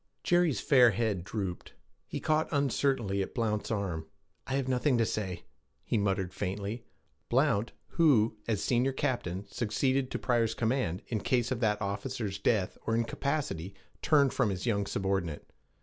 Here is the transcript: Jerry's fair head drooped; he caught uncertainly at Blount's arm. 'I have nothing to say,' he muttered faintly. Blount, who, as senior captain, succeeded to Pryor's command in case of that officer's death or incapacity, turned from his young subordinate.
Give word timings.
Jerry's 0.23 0.59
fair 0.61 0.89
head 0.89 1.23
drooped; 1.23 1.73
he 2.07 2.19
caught 2.19 2.47
uncertainly 2.51 3.21
at 3.21 3.35
Blount's 3.35 3.69
arm. 3.69 4.07
'I 4.47 4.53
have 4.55 4.67
nothing 4.67 4.97
to 4.97 5.05
say,' 5.05 5.43
he 5.83 5.95
muttered 5.95 6.33
faintly. 6.33 6.83
Blount, 7.29 7.71
who, 7.89 8.35
as 8.47 8.63
senior 8.63 8.93
captain, 8.93 9.45
succeeded 9.45 10.09
to 10.09 10.17
Pryor's 10.17 10.55
command 10.55 11.03
in 11.09 11.19
case 11.19 11.51
of 11.51 11.59
that 11.59 11.79
officer's 11.83 12.39
death 12.39 12.79
or 12.87 12.95
incapacity, 12.95 13.75
turned 14.01 14.33
from 14.33 14.49
his 14.49 14.65
young 14.65 14.87
subordinate. 14.87 15.47